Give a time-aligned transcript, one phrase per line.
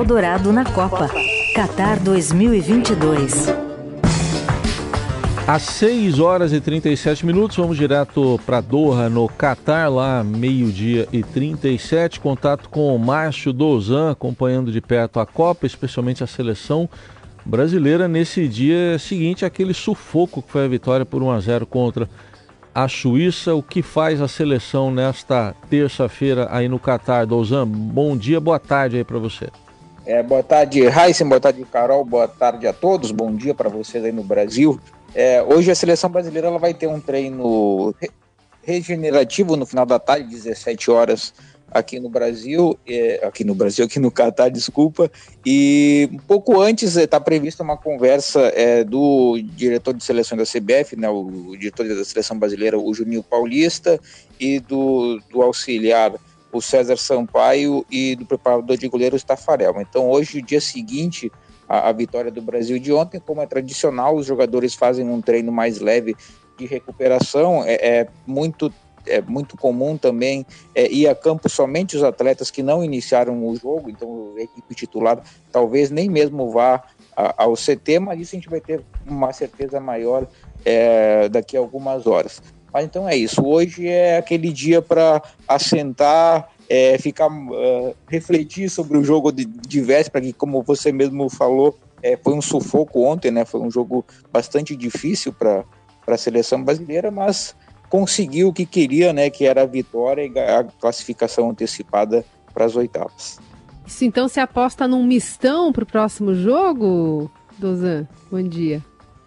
[0.00, 1.10] Eldorado na Copa.
[1.54, 3.48] Qatar 2022.
[5.46, 11.22] Às 6 horas e 37 minutos, vamos direto para Doha, no Catar, lá meio-dia e
[11.22, 12.18] 37.
[12.18, 16.88] Contato com o Márcio Dozan, acompanhando de perto a Copa, especialmente a seleção
[17.44, 22.08] brasileira nesse dia seguinte, aquele sufoco que foi a vitória por 1 a 0 contra
[22.74, 23.54] a Suíça.
[23.54, 27.68] O que faz a seleção nesta terça-feira aí no Catar, Dozan?
[27.68, 29.48] Bom dia, boa tarde aí para você.
[30.06, 34.02] É, boa tarde, Raíssa, boa tarde, Carol, boa tarde a todos, bom dia para vocês
[34.02, 34.80] aí no Brasil.
[35.14, 37.94] É, hoje a seleção brasileira ela vai ter um treino
[38.62, 41.34] regenerativo no final da tarde, 17 horas
[41.70, 45.10] aqui no Brasil, é, aqui no Brasil, aqui no Catar, desculpa.
[45.44, 50.44] E um pouco antes está é, prevista uma conversa é, do diretor de seleção da
[50.44, 54.00] CBF, né, o, o diretor da seleção brasileira, o Juninho Paulista,
[54.38, 56.12] e do, do auxiliar,
[56.52, 59.80] o César Sampaio, e do preparador de goleiro, Tafarel.
[59.80, 61.30] Então, hoje, o dia seguinte
[61.68, 65.52] a, a vitória do Brasil de ontem, como é tradicional, os jogadores fazem um treino
[65.52, 66.16] mais leve
[66.58, 67.62] de recuperação.
[67.64, 68.72] É, é muito
[69.06, 70.44] é muito comum também
[70.74, 74.74] é, ir a campo somente os atletas que não iniciaram o jogo, então a equipe
[74.74, 76.84] titular talvez nem mesmo vá
[77.16, 80.26] a, ao CT, mas isso a gente vai ter uma certeza maior
[80.64, 82.42] é, daqui a algumas horas.
[82.72, 88.96] Mas então é isso, hoje é aquele dia para assentar, é, ficar, uh, refletir sobre
[88.96, 93.30] o jogo de, de véspera, que como você mesmo falou, é, foi um sufoco ontem,
[93.30, 93.44] né?
[93.44, 95.64] Foi um jogo bastante difícil para
[96.06, 97.54] a seleção brasileira, mas
[97.88, 102.76] conseguiu o que queria, né, que era a vitória e a classificação antecipada para as
[102.76, 103.38] oitavas.
[103.84, 108.06] Isso então se aposta num mistão para o próximo jogo, Dozan?
[108.30, 108.80] Bom dia.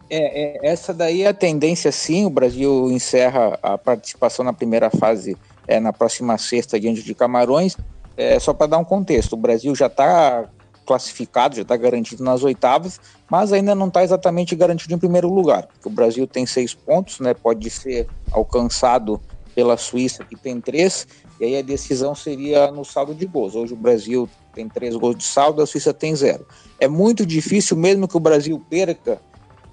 [0.10, 2.26] É, é, essa daí é a tendência, sim.
[2.26, 5.38] O Brasil encerra a participação na primeira fase
[5.68, 7.78] é, na próxima sexta diante de Camarões.
[8.16, 10.48] É, só para dar um contexto, o Brasil já está
[10.86, 15.68] classificado, já está garantido nas oitavas, mas ainda não está exatamente garantido em primeiro lugar.
[15.84, 19.20] O Brasil tem seis pontos, né, pode ser alcançado
[19.56, 21.08] pela Suíça, que tem três,
[21.40, 23.56] e aí a decisão seria no saldo de gols.
[23.56, 26.46] Hoje o Brasil tem três gols de saldo, a Suíça tem zero.
[26.80, 29.20] É muito difícil, mesmo que o Brasil perca,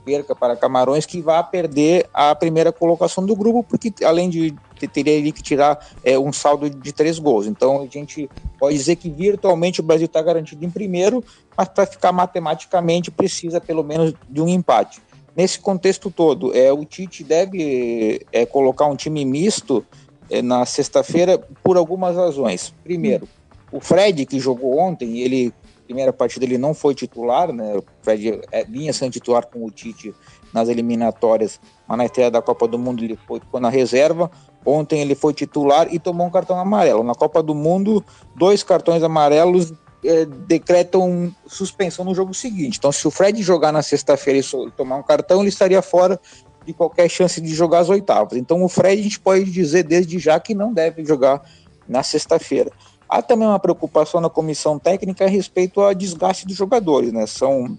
[0.04, 4.54] perca para Camarões, que vá perder a primeira colocação do grupo, porque além de
[4.88, 7.46] teria que tirar é, um saldo de três gols.
[7.46, 11.22] Então a gente pode dizer que virtualmente o Brasil está garantido em primeiro,
[11.56, 15.02] mas para ficar matematicamente precisa pelo menos de um empate.
[15.36, 19.84] Nesse contexto todo, é, o Tite deve é, colocar um time misto
[20.28, 22.74] é, na sexta-feira por algumas razões.
[22.82, 23.28] Primeiro,
[23.72, 25.52] o Fred, que jogou ontem, ele
[25.90, 27.74] primeira partida ele não foi titular, né?
[27.76, 30.14] O Fred é, vinha sendo titular com o Tite
[30.52, 34.30] nas eliminatórias, mas na estreia da Copa do Mundo ele foi, ficou na reserva.
[34.64, 37.02] Ontem ele foi titular e tomou um cartão amarelo.
[37.02, 38.04] Na Copa do Mundo,
[38.36, 39.72] dois cartões amarelos
[40.04, 42.78] é, decretam suspensão no jogo seguinte.
[42.78, 46.20] Então, se o Fred jogar na sexta-feira e tomar um cartão, ele estaria fora
[46.64, 48.38] de qualquer chance de jogar as oitavas.
[48.38, 51.42] Então, o Fred a gente pode dizer desde já que não deve jogar
[51.88, 52.70] na sexta-feira.
[53.10, 57.26] Há também uma preocupação na comissão técnica a respeito ao desgaste dos jogadores, né?
[57.26, 57.76] São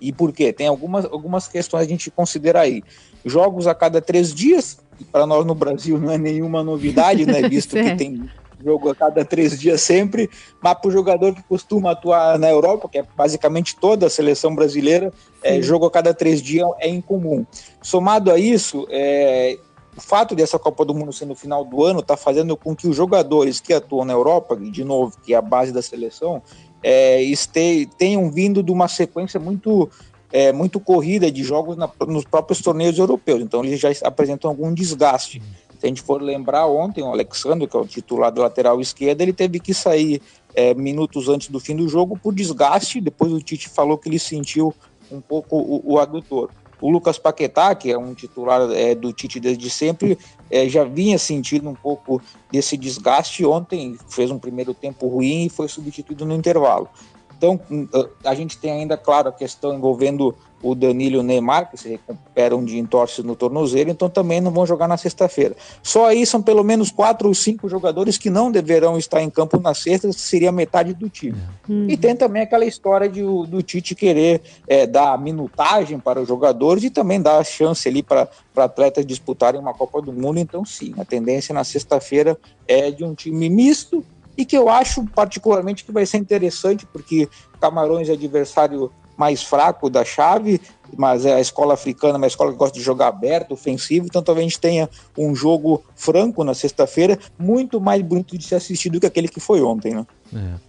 [0.00, 0.52] e por quê?
[0.52, 2.82] Tem algumas, algumas questões a gente considera aí.
[3.24, 4.78] Jogos a cada três dias,
[5.12, 7.42] para nós no Brasil não é nenhuma novidade, né?
[7.48, 8.28] Visto que tem
[8.62, 10.28] jogo a cada três dias sempre,
[10.60, 14.54] mas para o jogador que costuma atuar na Europa, que é basicamente toda a seleção
[14.54, 15.12] brasileira,
[15.42, 17.46] é, jogo a cada três dias é incomum.
[17.80, 19.56] Somado a isso, é,
[19.96, 22.86] o fato dessa Copa do Mundo ser no final do ano está fazendo com que
[22.86, 26.42] os jogadores que atuam na Europa, de novo, que é a base da seleção,
[26.82, 29.88] é, este, tenham vindo de uma sequência muito
[30.32, 33.40] é, muito corrida de jogos na, nos próprios torneios europeus.
[33.40, 35.40] Então eles já apresentam algum desgaste.
[35.78, 39.20] Se a gente for lembrar ontem, o Alexandre, que é o titular do lateral esquerdo,
[39.20, 40.20] ele teve que sair
[40.54, 43.00] é, minutos antes do fim do jogo por desgaste.
[43.00, 44.74] Depois o Tite falou que ele sentiu
[45.10, 46.50] um pouco o, o adutor.
[46.80, 50.18] O Lucas Paquetá, que é um titular é, do Tite desde sempre,
[50.50, 52.20] é, já vinha sentindo um pouco
[52.50, 53.44] desse desgaste.
[53.44, 56.88] Ontem fez um primeiro tempo ruim e foi substituído no intervalo.
[57.36, 57.86] Então, hum,
[58.24, 61.88] a gente tem ainda, claro, a questão envolvendo o Danilo e o Neymar, que se
[61.88, 65.54] recuperam de entorses no tornozelo, então também não vão jogar na sexta-feira.
[65.82, 69.60] Só aí são pelo menos quatro ou cinco jogadores que não deverão estar em campo
[69.60, 71.36] na sexta, seria metade do time.
[71.68, 71.86] Uhum.
[71.88, 76.84] E tem também aquela história de, do Tite querer é, dar minutagem para os jogadores
[76.84, 80.38] e também dar chance ali para atletas disputarem uma Copa do Mundo.
[80.38, 84.04] Então, sim, a tendência na sexta-feira é de um time misto,
[84.36, 89.88] e que eu acho particularmente que vai ser interessante, porque Camarões é adversário mais fraco
[89.88, 90.60] da chave,
[90.96, 94.22] mas é a escola africana, é uma escola que gosta de jogar aberto, ofensivo, então
[94.22, 98.90] talvez a gente tenha um jogo franco na sexta-feira, muito mais bonito de se assistir
[98.90, 100.06] do que aquele que foi ontem, né?
[100.34, 100.66] É.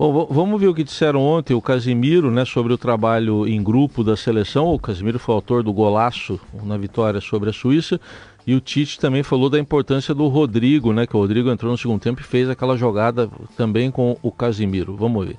[0.00, 4.02] Bom, vamos ver o que disseram ontem o Casimiro, né, sobre o trabalho em grupo
[4.02, 4.72] da seleção.
[4.72, 8.00] O Casimiro foi autor do golaço na vitória sobre a Suíça.
[8.46, 11.76] E o Tite também falou da importância do Rodrigo, né, que o Rodrigo entrou no
[11.76, 14.96] segundo tempo e fez aquela jogada também com o Casimiro.
[14.96, 15.36] Vamos ver.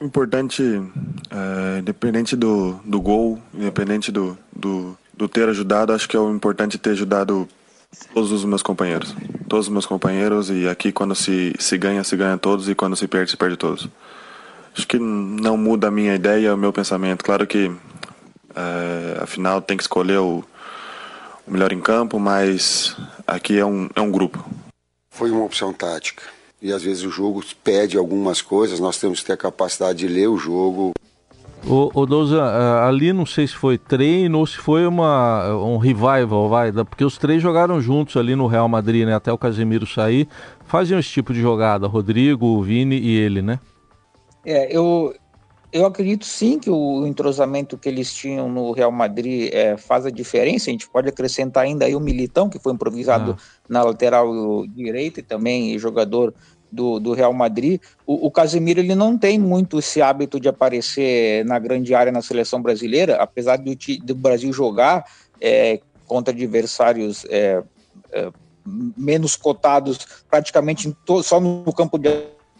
[0.00, 6.20] Importante, é, independente do, do gol, independente do, do, do ter ajudado, acho que é
[6.20, 7.48] o importante ter ajudado
[8.14, 9.14] todos os meus companheiros.
[9.48, 12.94] Todos os meus companheiros e aqui quando se, se ganha, se ganha todos e quando
[12.94, 13.88] se perde, se perde todos.
[14.76, 17.24] Acho que não muda a minha ideia, o meu pensamento.
[17.24, 17.68] Claro que
[18.54, 20.44] é, afinal tem que escolher o,
[21.44, 22.96] o melhor em campo, mas
[23.26, 24.48] aqui é um, é um grupo.
[25.10, 26.22] Foi uma opção tática.
[26.60, 30.08] E às vezes o jogo pede algumas coisas, nós temos que ter a capacidade de
[30.08, 30.92] ler o jogo.
[31.66, 32.42] O, o Douza,
[32.84, 37.18] ali não sei se foi treino ou se foi uma, um revival, vai, porque os
[37.18, 39.14] três jogaram juntos ali no Real Madrid, né?
[39.14, 40.28] Até o Casemiro sair.
[40.66, 43.58] Faziam esse tipo de jogada, Rodrigo, o Vini e ele, né?
[44.44, 45.14] É, eu,
[45.72, 50.10] eu acredito sim que o entrosamento que eles tinham no Real Madrid é, faz a
[50.10, 50.70] diferença.
[50.70, 53.62] A gente pode acrescentar ainda aí o Militão, que foi improvisado ah.
[53.68, 56.32] na lateral direita e também jogador
[56.72, 57.80] do, do Real Madrid.
[58.06, 62.22] O, o Casemiro ele não tem muito esse hábito de aparecer na grande área na
[62.22, 65.04] seleção brasileira, apesar do, do Brasil jogar
[65.40, 67.62] é, contra adversários é,
[68.12, 68.30] é,
[68.96, 69.98] menos cotados
[70.30, 72.08] praticamente só no campo de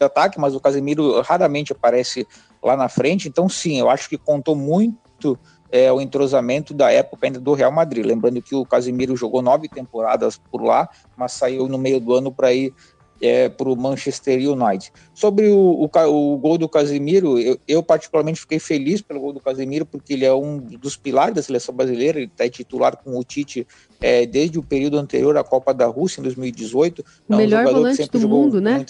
[0.01, 2.27] ataque, mas o Casemiro raramente aparece
[2.69, 3.29] lá na frente.
[3.29, 5.39] Então, sim, eu acho que contou muito
[5.71, 8.05] é, o entrosamento da época ainda do Real Madrid.
[8.05, 12.33] Lembrando que o Casemiro jogou nove temporadas por lá, mas saiu no meio do ano
[12.33, 12.73] para ir
[13.21, 14.93] é, para o Manchester United.
[15.13, 19.41] Sobre o, o, o gol do Casemiro, eu, eu, particularmente fiquei feliz pelo gol do
[19.41, 23.25] Casemiro, porque ele é um dos pilares da seleção brasileira, ele está titular com o
[23.25, 23.67] Tite
[24.01, 27.05] é, desde o período anterior à Copa da Rússia, em 2018.
[27.29, 28.85] O é um melhor volante do mundo, né?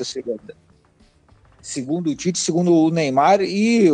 [1.68, 3.90] Segundo o Tite, segundo o Neymar, e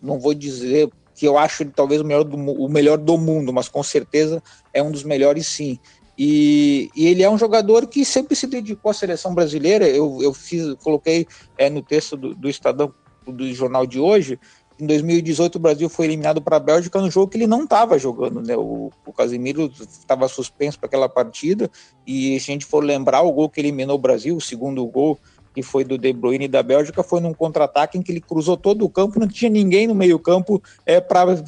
[0.00, 3.52] não vou dizer que eu acho ele talvez o melhor, do, o melhor do mundo,
[3.52, 4.40] mas com certeza
[4.72, 5.76] é um dos melhores sim.
[6.16, 9.88] E, e, ele é um jogador que sempre se dedicou à seleção brasileira.
[9.88, 11.26] Eu, eu fiz, coloquei
[11.58, 12.94] é, no texto do, do Estadão
[13.26, 14.38] do jornal de hoje.
[14.78, 17.98] Em 2018, o Brasil foi eliminado para a Bélgica no jogo que ele não estava
[17.98, 18.40] jogando.
[18.40, 18.56] Né?
[18.56, 21.68] O, o Casemiro estava suspenso para aquela partida.
[22.06, 25.18] E se a gente for lembrar, o gol que eliminou o Brasil, o segundo gol,
[25.54, 28.84] que foi do De Bruyne da Bélgica, foi num contra-ataque em que ele cruzou todo
[28.84, 31.42] o campo, não tinha ninguém no meio-campo é, para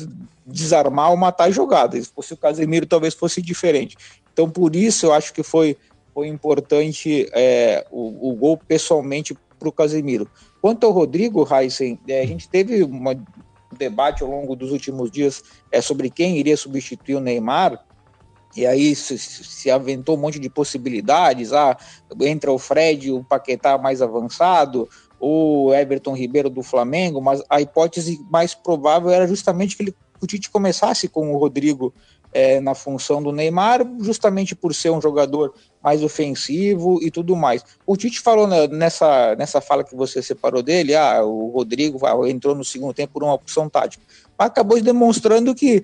[0.44, 2.00] desarmar ou matar a jogada.
[2.00, 3.96] Se fosse o Casemiro, talvez fosse diferente.
[4.32, 5.76] Então, por isso, eu acho que foi,
[6.12, 10.28] foi importante é, o, o, gol pessoalmente para o Casemiro.
[10.60, 13.02] Quanto ao Rodrigo Heisen, é, a gente teve um
[13.76, 17.84] debate ao longo dos últimos dias é, sobre quem iria substituir o Neymar,
[18.56, 21.76] e aí se, se, aventou um monte de possibilidades, ah,
[22.20, 24.88] entra o Fred, o Paquetá mais avançado,
[25.18, 30.26] ou Everton Ribeiro do Flamengo, mas a hipótese mais provável era justamente que ele, o
[30.26, 31.92] Tite começasse com o Rodrigo
[32.32, 35.52] é, na função do Neymar, justamente por ser um jogador
[35.82, 37.64] mais ofensivo e tudo mais.
[37.86, 42.64] O Tite falou nessa, nessa fala que você separou dele, ah, o Rodrigo entrou no
[42.64, 44.02] segundo tempo por uma opção tática.
[44.38, 45.82] Mas acabou demonstrando que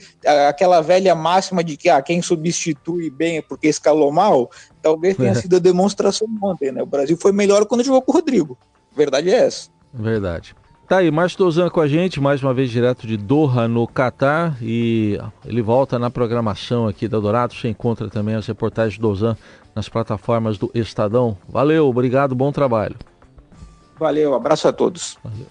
[0.49, 4.51] aquela velha máxima de que ah, quem substitui bem é porque escalou mal,
[4.81, 5.35] talvez tenha é.
[5.35, 6.83] sido a demonstração ontem, né?
[6.83, 8.57] O Brasil foi melhor quando jogou com o Rodrigo.
[8.97, 9.69] verdade é essa.
[9.93, 10.55] Verdade.
[10.89, 14.57] Tá aí, Márcio Dozan com a gente, mais uma vez direto de Doha, no Catar,
[14.63, 17.53] e ele volta na programação aqui da Dourado.
[17.53, 19.37] Você encontra também as reportagens do Dozan
[19.75, 21.37] nas plataformas do Estadão.
[21.47, 22.97] Valeu, obrigado, bom trabalho.
[23.99, 25.19] Valeu, abraço a todos.
[25.23, 25.47] Valeu.